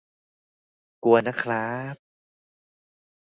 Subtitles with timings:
[1.03, 1.95] กลัวนะคร้าบ